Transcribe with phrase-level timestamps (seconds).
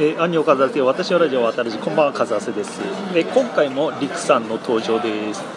[0.00, 2.80] えー、アンニョ風瀬私はラジオ渡るじこんばんは風瀬です、
[3.16, 5.42] えー、今回もリクさんの登場です。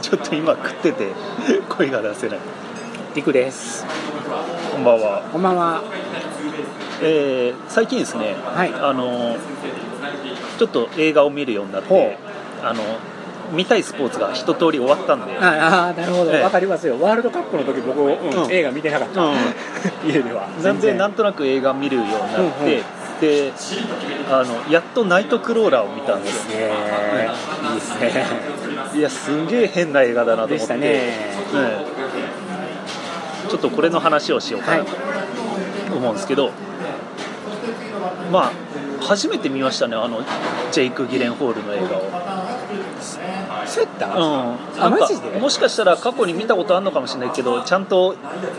[0.00, 1.12] ちょっと今食ってて
[1.68, 2.38] 声が出せない。
[3.14, 3.84] リクです。
[4.72, 5.28] こんばんは。
[5.30, 5.82] こんばんは。
[7.02, 8.72] えー、最近ですね、はい。
[8.72, 9.36] あの
[10.58, 12.16] ちょっと映画を見るようになっほて
[12.64, 12.82] あの
[13.52, 16.32] 見たいスポーツが一通り終わったんで、ああなるほど。
[16.32, 16.42] ええ。
[16.42, 17.00] わかりますよ。
[17.00, 18.52] ワールドカップの時僕、うんうん。
[18.52, 19.36] 映画見てなかった、うん。
[20.06, 20.48] 家では。
[20.62, 22.82] なんでなんととなく映画見るようになって、うんうん。
[23.20, 23.52] で
[24.30, 26.58] あのやっとナイトクローラーを見たんですよ。
[26.58, 26.72] ね
[27.70, 28.26] いいですね。
[28.94, 30.74] いやすげえ変な映画だなと思って。
[30.74, 30.80] ね。
[30.82, 31.12] え
[31.54, 31.86] え。
[33.48, 34.86] ちょっとこれの話をしようかなはい。
[35.90, 36.50] と思うんですけど、
[38.30, 38.52] まあ
[39.00, 40.22] 初めて見ましたねあの
[40.70, 42.02] ジェイク・ギレンホールの映画を、
[43.78, 45.38] そうやった、うん、あマジで？
[45.38, 48.16] もしかしたら過去に見たことあるのかもしれないけどちゃんと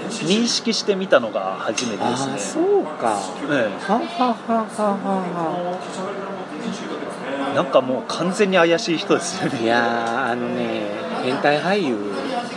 [0.10, 2.64] 認識してみたのが初めてああですね。
[2.64, 3.20] そうか。
[3.50, 5.80] えははははは
[7.52, 9.64] えなんかもう完全に怪しい人ですよね。
[9.64, 10.84] いやーあのね
[11.24, 11.98] 変態俳優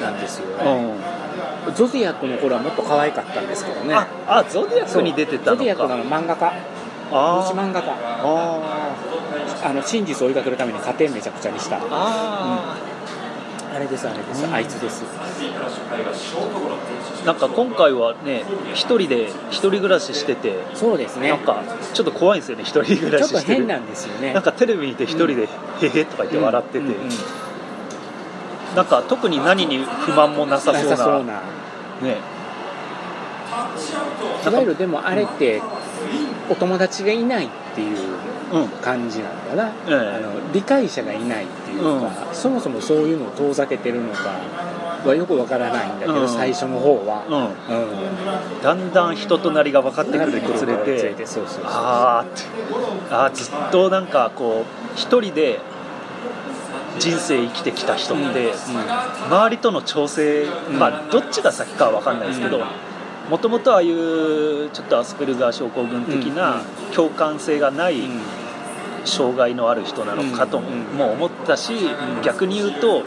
[0.00, 3.94] なんですよ、うん、ゾディアックの頃はもっと可愛かったんですけどね。
[3.94, 6.52] ああゾディアックに出てたのゾディアックかの漫画家。
[7.14, 7.52] あー。
[7.52, 7.90] 日漫画家。
[7.90, 8.71] ああ
[9.72, 11.76] の真実を追いかけるために家庭めちゃくちゃにした。
[11.76, 11.80] ー。
[11.90, 12.76] あ
[13.74, 14.52] あれですあれです、うん。
[14.52, 15.04] あいつです。
[15.04, 21.30] ーなんか今回はね一人で一人暮らししててそうですね。
[21.30, 21.62] なんか
[21.94, 24.34] ちょっと怖いんですよね一人暮らちょっとししてる変なんですよね。
[24.34, 25.48] なんかテレビ見て一人で
[25.80, 26.98] 「へへ」とか言って笑ってて、うんうんうん。
[28.76, 31.34] なんか特に何に不満もなさなそうなさそうな。
[32.02, 32.16] ね。
[34.44, 35.62] いわゆるでもあれって
[36.50, 37.96] お友達がいないっていう
[38.52, 38.68] うん。
[38.68, 39.94] 感じなのかな、ええ。
[39.94, 44.28] あの理解者がいないっていうか、そもそもそういうのを遠ざけてるのか
[45.06, 46.28] はよくわからないんだけど、うん。
[46.28, 47.36] 最初の方は、うん。
[47.38, 47.78] う
[48.58, 48.62] ん。
[48.62, 51.14] だんだん人となりが分かってくるにつれて
[51.64, 52.42] あーって。
[53.10, 55.60] あーずっとなんかこう一人で
[56.98, 58.52] 人生生きてきた人って、
[59.30, 60.44] 周りとの調整、
[60.78, 62.60] まあどっちが先かは分かんないですけど
[63.30, 66.62] もともとああいうちょっとアスペルガー症候群的な
[66.94, 68.02] 共感性がない
[69.04, 70.64] 障害のある人なのかとうん
[70.96, 71.72] も思ったし、
[72.22, 73.02] 逆に言うと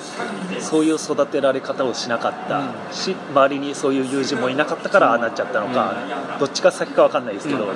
[0.59, 5.95] そういう育てられ方をしなかったし周りにそういう友人もいなかったからああなっちゃったのか、
[6.39, 7.67] どっちが先か分かんないですけど、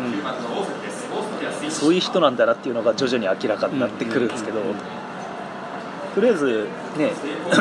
[1.69, 4.59] そういう人なんだなっていうのが徐々に明らかになってくるんですけど、
[6.15, 6.67] とりあえず
[6.97, 7.11] ね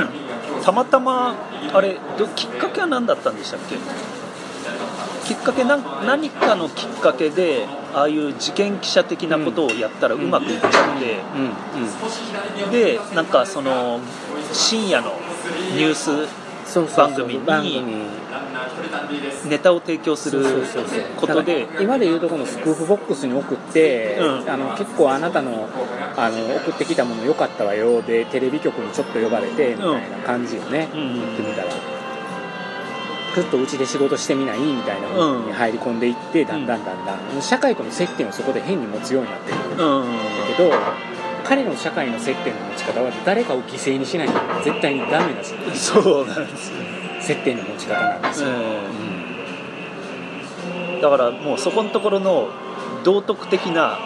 [0.64, 1.36] たまたま
[1.72, 3.76] あれどきっかけは何だったんでしたっけ？
[5.28, 5.82] きっかけ何
[6.30, 12.64] かのきっかけでああいう事件記者的なことをやったらうまくいっちゃって、うん。
[12.64, 12.70] うん。
[12.70, 14.00] でなんかその
[14.54, 15.12] 深夜の
[15.74, 16.10] ニュース
[16.96, 17.40] 番組に
[19.50, 20.42] ネタを提供する
[21.16, 21.66] ことで。
[21.78, 24.50] 今でいうとこのスクープボックスに送って、うん。
[24.50, 25.68] あの結構あなたの
[26.16, 31.14] あの送ってきたもの良かったわよでテレビ局にちょっと呼ばれてみたいな感じよね、うん。
[31.20, 31.97] 言ってみたら
[33.38, 37.40] ちょっとうちで仕事してみないみたいなのに入り込んでいって、だんだんだんだん。
[37.40, 40.06] 社会との接点をそこで変に持つようになってくるんだうん。
[40.56, 40.72] けど
[41.44, 44.34] 彼の社会の接点の持ち方は誰かを犠牲にしないと
[44.64, 46.78] 絶対にダメなそうなんですよ、
[47.20, 48.52] 接点の持ち方なんですよ、う
[50.98, 51.00] ん。
[51.00, 52.48] だからもうそこのところの
[53.04, 54.00] 道徳的な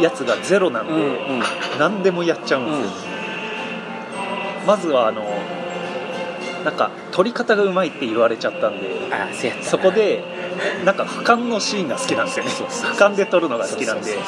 [0.00, 1.42] やつがゼロなんで、うんうん。
[1.78, 3.10] 何でもやっちゃうんですよ、
[4.66, 5.22] まずはあの
[6.66, 9.28] なんか撮り方がうまいって言われちゃったんであ
[9.62, 10.24] そこで
[10.84, 12.50] なんか俯瞰のシーンが好きなんですよね。
[12.50, 14.18] 俯瞰で撮るのが好きなんで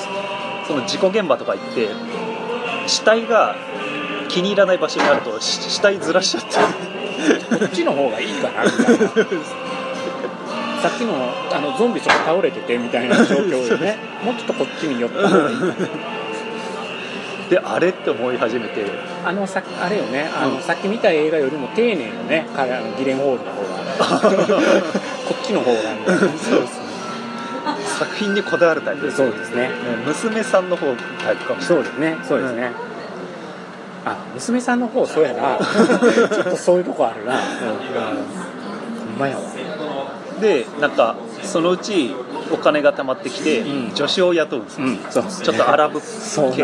[0.65, 1.89] その事故現場とか行って
[2.87, 3.57] 死体が
[4.29, 6.89] 気に入らない場所にあるとし死体ずらしちゃって。
[7.59, 9.09] こっちの方がいいかなみたいな
[10.81, 13.99] さっきのあのゾンビちょっと倒れててみたいな状況でね。
[14.23, 15.57] もうちょっとこっちに寄った方がいい
[17.49, 18.85] であれって思い始めて。
[19.25, 20.29] あのさあれよね。
[20.35, 22.47] あの、うんさっき見た映画よりも丁寧よね。
[22.55, 24.61] 彼あのギレンホールの方が
[25.29, 26.31] こっちの方がみたいなそう
[26.61, 26.89] ですね。
[27.99, 29.71] 作品にこだわるタイプですそうですね。
[30.07, 30.87] 娘さんの方
[31.23, 32.17] タイプかもしれそうですね。
[32.27, 32.71] そうですね、
[34.05, 35.59] あ娘さんの方そうやな。
[36.29, 39.43] ちょっとそういうとこあるな、うん、ほんまやわ。
[39.43, 42.15] ないでなんかそのうち
[42.53, 43.95] お金が貯まってきて、うん。
[43.95, 44.99] 助手を雇うんですよ、うん。
[44.99, 46.07] ちょっとアラブ系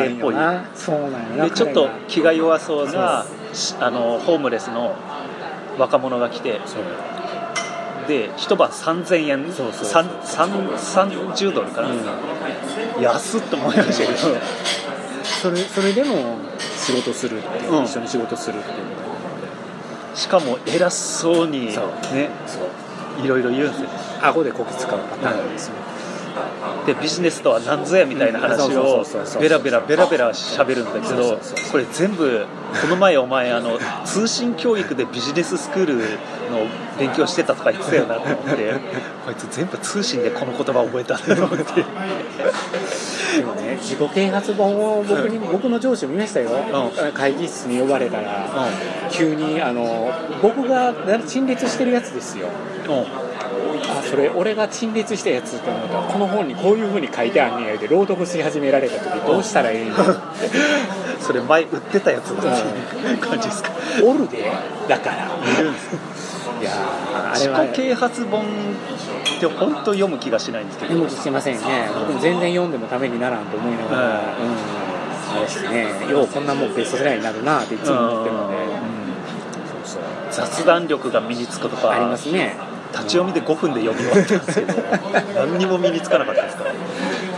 [0.07, 0.35] っぽい。
[0.35, 4.95] でちょっと気が弱そうなしあのホームレスの
[5.79, 6.83] 若者が来てそう。
[8.09, 11.89] で一晩3000円そうそうさんさん30ドルかな、
[13.01, 14.19] 安っと思いましたけど。
[15.25, 16.39] それそれでも
[16.77, 17.85] 仕事するっていう、うん。
[17.85, 18.77] 一緒に仕事するっていう。
[20.15, 21.87] しかも偉そうにそう。
[22.15, 22.29] ね。
[22.47, 22.63] そう
[23.23, 23.89] いろいろ言うんですよ。
[24.23, 25.75] 顎でこき使うパターンですよ、
[26.87, 29.05] でビジネスとは何ぞやみたいな話を
[29.41, 31.39] ベラベラベラベラ喋るんだけど
[31.71, 32.47] これ全部
[32.81, 35.95] この前お前あの通信教育でビジネススクール
[36.51, 36.67] の
[36.99, 38.75] 勉強してたとか言ってたよなと思って。
[39.25, 41.65] こいつ全部通信でこの言葉覚えたんだと思って
[43.39, 47.13] でもね自己啓発本を僕に、僕の上司を見ましたよ、うん。
[47.13, 48.49] 会議室に呼ばれたら、
[49.11, 50.95] 急にあの僕が
[51.27, 52.49] 陳列してるやつですよ。
[53.87, 55.95] あそれ俺が陳列したやつって思った。
[55.95, 59.95] らこの本にこういうふうに書いてあんねやで朗読し始められた時どうしたらええんや。
[61.21, 62.53] それ前売ってたやつだ。
[62.53, 63.71] っていう感じですか。
[64.03, 64.51] おるで。
[64.89, 65.17] だから。
[66.61, 66.71] いや
[67.35, 68.45] 自己啓発本
[69.51, 70.95] って本当読む気がしないんですけど。
[70.95, 71.89] でもすいませんね。
[71.95, 74.17] 僕も全然読んでもためにならんと思いながら、はい。
[74.17, 75.37] うん。
[75.37, 76.11] あれですね。
[76.11, 78.63] ようこんなもんベストセラーになるなっていつも思ってるので、うう
[79.85, 82.57] そう雑談力が身につくとかありますね。
[82.93, 84.73] 立ち読みで5分で読み終わったんですけど
[85.35, 86.73] 何にも身につかなかったですから。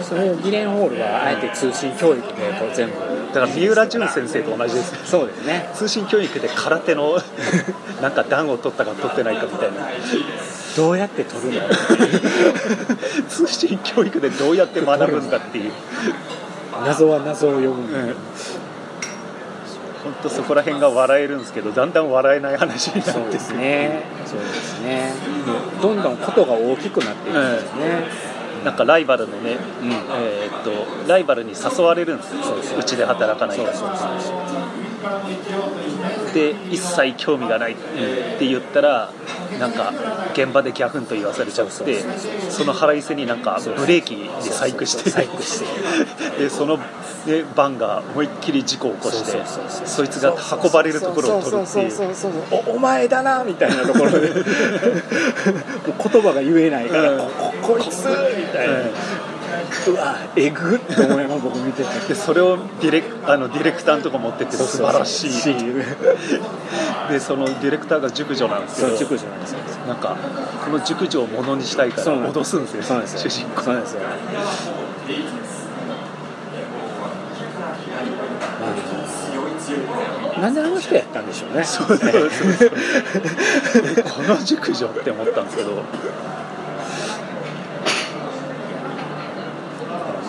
[0.02, 2.94] それをギレンホールがあえて通信教育でこう全部
[3.37, 4.94] だから三浦淳先生と同じです。
[5.11, 5.69] そうですね。
[5.75, 7.19] 通信教育で空手の
[8.00, 9.88] なんか段を取ったか取ってないかみたいな。
[10.75, 11.69] どうやって取るの？
[13.29, 15.73] 通信教育でどうやって学ぶんだっていう。
[16.87, 17.99] 謎は謎を呼ぶんだ、
[20.05, 24.03] 本当そこら辺が笑えるんですけどだんだん笑えない話になってそうですね。
[24.25, 25.12] そうですね。
[25.83, 28.05] どんどんことが大きくなっていくんですね、
[28.66, 29.92] なんかライバルのね、うん。
[29.92, 32.78] えーっとライバルに誘われるんですよ。
[32.80, 33.72] うちで働かないから。
[33.72, 34.86] そうそうそう
[36.35, 37.76] で一切興味がないっ
[38.38, 39.11] て言ったら
[39.58, 39.93] なんか
[40.32, 42.05] 現場でギャフンと言わされちゃって
[42.50, 46.85] その腹いせになんかブレーキで細工して細工してでその、ね、
[47.55, 49.43] バンが思いっきり事故を起こして
[49.87, 51.97] そいつが運ばれるところを取るっていう。
[52.50, 54.32] おお前だなみたいなところで。
[56.12, 58.75] 言葉が言えないから、ここいつみたいな、
[59.87, 62.09] うわえぐって思いながら僕見てて。
[62.09, 65.31] でそれをディレクあのディレクターのとこ持ってって素晴らしい。
[67.11, 68.88] でそのディレクターが熟女なんですけど。
[68.88, 69.59] そう熟女なんですよ。
[69.87, 70.17] なんか
[70.65, 73.31] この熟女をものにしたいからそうなん脅すんですよそうなんですよ。
[73.31, 73.62] 主人公。
[73.62, 74.00] そうなんですよ。
[74.00, 74.06] ま
[80.38, 81.65] あなんであの人やったんでしょうね。
[81.65, 82.71] そうそうそうそう。
[84.05, 85.83] この熟女って思ったんですけど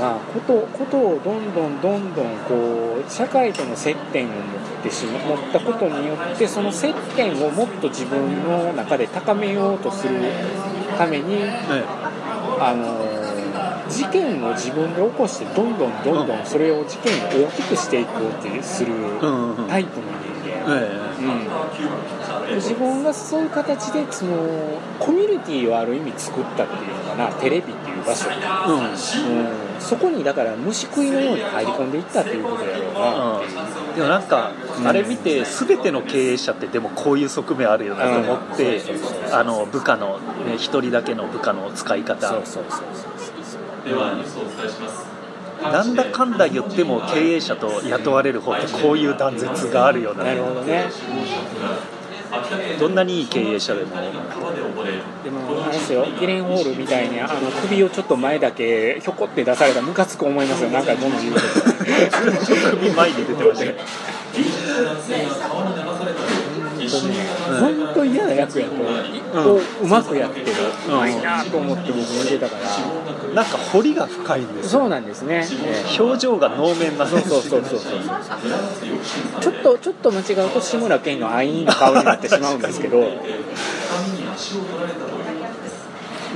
[0.08, 4.40] まあ、ことことをどんどんどんどんこう社会との接点を持っ
[4.84, 10.16] てしま持ったことによってその接点をもっと自分の中で高めようとする
[10.98, 11.44] ために、
[12.60, 13.28] あのー
[13.90, 18.94] 事件を自分で起こしてどんどんどんどんそれを事件を大きくしていこうってする
[19.68, 20.58] タイプの人間。
[20.70, 21.08] え
[22.50, 24.36] うん、自分がそういう形でその
[25.00, 28.36] コミュニティをある意味作ったっていうのかなテレビっていう場所、え
[28.68, 28.82] うん。
[28.82, 28.98] うん、
[29.80, 33.40] そこにだから虫食いのように入り込んでいったっていうことやろうな。
[33.40, 34.52] う、でもなんか、
[34.86, 38.82] あれ見て全ての経営者ってでもこういう側面あるよなと思って、うん。
[38.82, 42.28] そうそうそうあの部下のね一人だけの部下の使い方。
[42.28, 42.88] そうそうそう
[45.64, 50.24] なんだかんだ言っても経営者と雇われる方ってこういう断絶があるよな。
[50.24, 50.86] なるほどね
[52.80, 53.96] どんなにいい経営者でも。
[53.96, 56.06] でもあれですよ。
[56.20, 60.70] ギレンホールみたいにあの首をちょっと前だけひょこって出されたらムカつく思いますよ。
[60.70, 61.40] 何回もの言うと
[62.78, 63.74] 首前に出てましたよ
[67.60, 69.88] 本当嫌な役やと、をう。
[69.88, 70.46] まくやってる、
[70.88, 83.00] うまいなと思って僕見てたから、なんか彫りが深いんですよそうなんですね、え表情が能面なんえですよそうそうそうそうちょっとちょっと間違うと志村けんのアイーンの顔になってしまうんですけど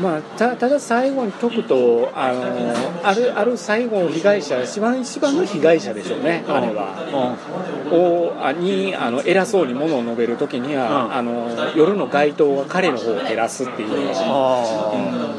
[0.01, 7.38] まあ、たただ最後に解くとあのあるある最後被害者一番一番の被害者でしょうねあれは。
[7.91, 14.91] をあにあの偉そうにものを述べるときには、うんあの夜の街灯が彼の方を照らすっていうのが、あ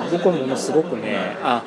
[0.04, 0.10] うん。
[0.12, 1.64] 僕はものすごくねあ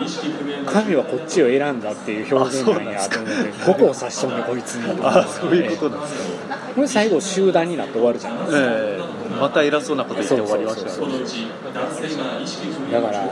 [0.68, 5.02] 神はこっちを選んだっていう表現なんやと思ってどこを指しとんねんこいつに。
[5.04, 6.35] ああそういうことなんですか
[6.76, 9.40] これ最後集団になって終わるじゃないですかええ。
[9.40, 10.98] また偉そうなこと言って終わりましただ
[13.02, 13.26] から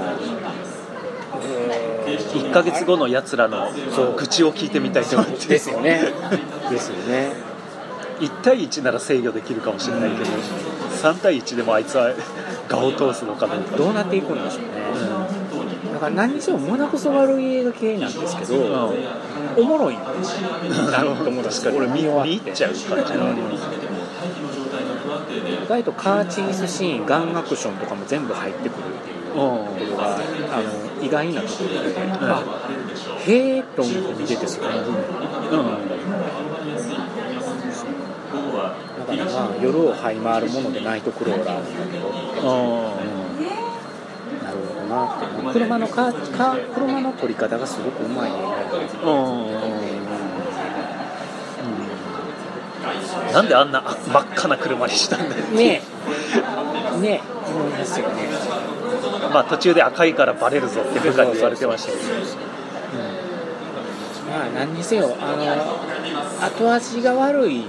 [2.05, 3.67] 1ヶ月後のやつらの
[4.17, 5.47] 愚痴を聞いてみたいと思って。
[5.47, 6.01] ですよね。
[6.69, 7.33] ですよね。
[8.19, 10.29] 1対1なら制御できるかもしれないけど
[11.01, 12.13] 3対1でもあいつは
[12.67, 13.77] 顔を通すのかどうか。
[13.77, 14.69] どうなっていくんでしょうね、
[15.93, 18.93] だから何にしても胸くそ悪い映画系なんですけど、
[19.57, 20.01] おもろいな。
[21.01, 21.77] るほど確かに。
[21.77, 23.13] 俺見入っちゃう感じ。
[23.13, 23.37] なのうん
[25.63, 30.19] 意外とカーチェイスシーンガンアクションとかも全部入ってくるっていうところがあ
[30.61, 32.43] の意外なところで、あ
[33.25, 35.01] へえと思って見ててそこの部分
[38.99, 43.02] だからまあ夜を這い回るものでナイトクローラーになるよってなるほど
[44.93, 48.63] なって車のカーカー車の撮り方がすごくうまい映画や
[53.33, 55.81] なんであんな真っ赤な車にしたんだよね
[56.95, 56.99] え。
[56.99, 57.49] ねえ。
[57.49, 58.27] 思いますよね。
[59.33, 62.03] まあ途中で赤いからバレるぞって部下に言われてましたけど。
[64.29, 67.63] まあ何にせよあの後味が悪い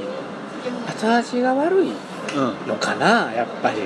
[0.88, 1.92] 後味が悪い
[2.34, 3.82] うん、のかなやっぱり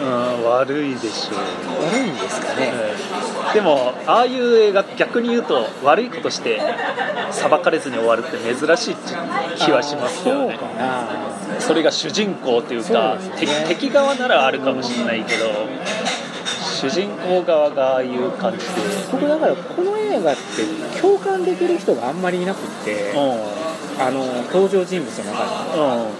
[0.00, 2.72] うん、悪いでしょう悪いんですかね。
[3.54, 6.60] でもああいう映画逆に言うと悪いことして
[7.30, 9.14] 裁かれずに終わるって珍しいって
[9.56, 10.58] 気はしますよね。
[10.58, 11.60] そうかな。
[11.60, 13.30] それが主人公っていうかね。
[13.38, 15.46] 敵敵側ならあるかもしれないけど
[16.54, 18.64] 主人公側がああいう感じで。
[19.12, 23.12] 僕だからこの映画って共感できる人があんまりいなくって
[24.00, 26.12] あの登場人物の中にうんうん。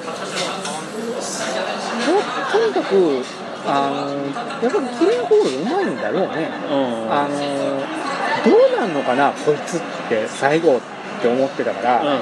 [2.02, 3.24] ととにかく
[3.66, 6.48] あのやっぱりキレンホールうまいんだろうね。
[6.70, 7.12] うん。
[7.12, 7.36] あの
[8.44, 10.80] どうなんのかなこいつって最後っ
[11.22, 12.20] て思ってたから、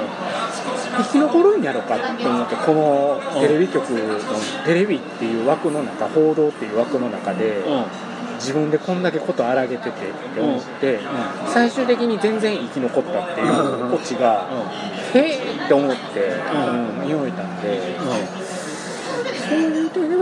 [0.97, 4.19] 生き残るんやろかって思ってこのテレビ局の
[4.65, 7.73] テレビっていう枠の中報道っていう枠の中でうん。
[7.73, 7.85] うん
[8.41, 9.93] 自分でこんだけこと荒げててっ
[10.33, 10.99] て思って
[11.47, 14.47] 最終的に全然生き残ったっていうオチが
[15.13, 16.19] へえって思って
[16.51, 17.07] うん。
[17.07, 17.79] 見終えたんで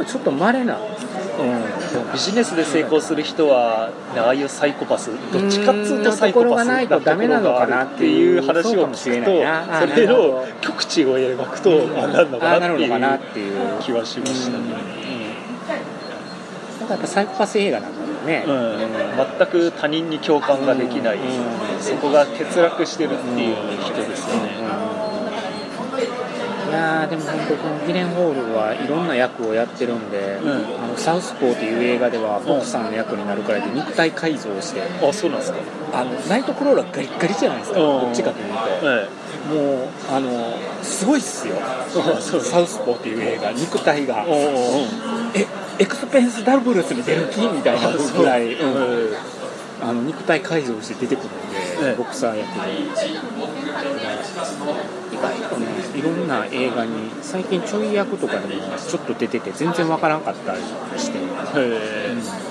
[0.09, 0.77] ちょっと稀な。
[0.77, 2.11] うん。
[2.11, 5.11] ビジネスで成功する人はああいうサイコパス。
[5.31, 6.51] どっちかっつうとサイコパス。
[6.51, 6.55] うん。
[6.55, 13.79] ところがないとダメなのかなっていう話を聞くとそれの極地を描くとああなるのかななっているのかなっうていう。
[13.81, 14.63] 気はしましたね。
[16.79, 19.37] なんかやっぱサイコパス映画なんだろうね、うん。
[19.37, 21.17] 全く他人に共感ができない。
[21.17, 21.79] うん。
[21.79, 24.98] そこが欠落してるっていう人ですよね
[26.69, 30.83] いやーでも本当このギレンホールはいろんな役をやってるんで、うん。
[30.83, 35.57] あのサウスポーっていう映画ではボクサーの役になるからで肉体改造をしてあそうなんですか。
[35.93, 38.01] あのナイトクローラーガリッガリじゃないですかうん。
[38.01, 38.59] どっちかというと。
[38.83, 39.09] え
[39.49, 41.55] もうあのすごいっすよ。
[42.41, 44.25] サウスポーっていう映画肉体が。
[44.27, 45.47] え
[45.79, 48.65] エクスペンスダブルスに出る気みたいなぐらい、う。
[48.65, 49.13] んうん。
[49.81, 51.95] あの肉体改造して出てくるんで、ええ。
[51.95, 52.59] ボクサー役で。
[55.11, 60.61] 意外とねいろんな映画に最近ちょい役とかでもちょっと出てて全然わからんかったり
[60.97, 61.17] して、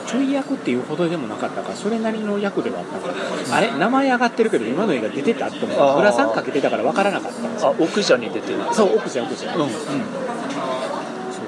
[0.06, 3.14] ちょい役っていうほどでもなかったからそれなりの役ではあったから。
[3.56, 3.70] あれ？
[3.70, 5.94] 名前上がってるけど今の映画出てたって思あー。
[5.94, 7.70] うグラサンかけてたからわからなかったんですよ。
[7.70, 9.80] あ奥者に出てるそう奥者奥者うんそう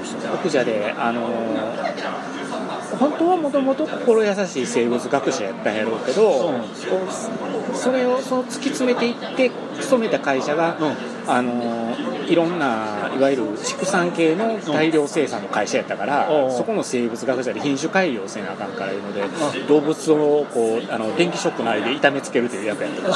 [0.05, 0.35] そう。
[0.35, 2.40] 奥者であのー
[3.01, 6.91] 本当はもともと心優しい生物学者やったんやろうけど、うんそ
[7.73, 10.77] それをその突き詰めていって勤めた会社が、
[11.27, 16.57] あのーいろんないわゆる畜産系の大量生産の会社やったから、うん。
[16.57, 19.23] そこの生物学者で品種改良せなあかんからいうので、
[19.67, 23.13] 動物をこうあの電気ショックのあれで痛めつけるという役やったんで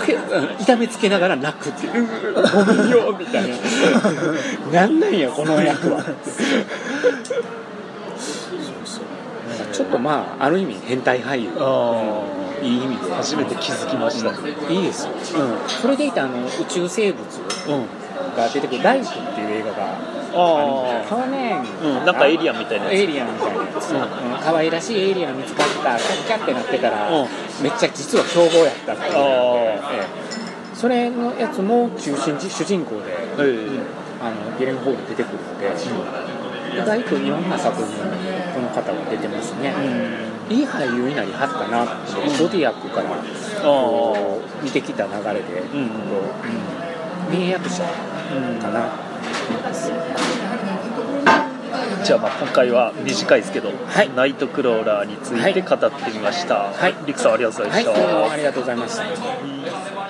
[0.00, 0.58] す。
[0.58, 2.06] け痛めつけながら泣くっていう。
[2.34, 3.56] ごめんよみたいな。
[4.72, 6.04] なんなんやこの役は
[9.76, 11.50] ちょっとまあある意味変態俳優。
[11.58, 12.24] あ
[12.62, 13.12] いい意味で。
[13.12, 14.32] あ初めて気づきました。
[14.32, 14.38] ね
[14.70, 15.12] いいですよ、
[15.66, 17.22] それでいてあの宇宙生物
[17.68, 22.06] うんが出てくる「ライフ」っていう映画があ去年うん。
[22.06, 22.94] なんかエイリアンみたいなやつ。
[22.94, 24.00] エイリアンみたいなやつ、うん。
[24.00, 24.06] うん。
[24.40, 27.26] 可愛らしいエイリアン見つかったキャッキャってなってたら、うん。
[27.62, 29.14] めっちゃ実は凶暴やったっていう。
[30.74, 33.16] それのやつも中心主人公で
[34.20, 35.72] あのゲレンホール出てくるので、
[36.76, 37.92] 意外といろんな作品に
[38.54, 39.72] この方は出てますね、
[40.50, 43.08] いい俳優になりはったなって、ボディアックから
[43.62, 45.94] こう見てきた流れで、うんこ
[47.30, 48.90] う名役者かな、
[52.04, 54.10] じゃあまあ今回は短いですけど、はい。
[54.14, 56.70] ナイトクローラーについて語ってみました。
[56.72, 56.94] はい。
[57.06, 58.08] リクさんありがとうございまはい、した。
[58.12, 60.05] どうもありがとうございました。